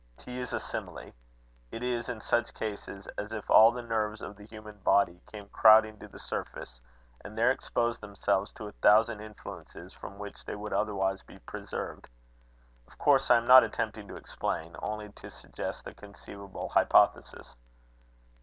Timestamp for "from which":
9.93-10.43